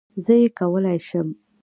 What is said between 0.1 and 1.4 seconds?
زه یې کولای شم